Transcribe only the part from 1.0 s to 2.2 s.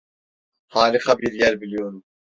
bir yer biliyorum.